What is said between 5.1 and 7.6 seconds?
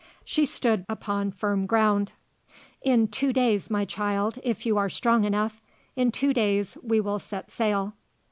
enough. In two days we will set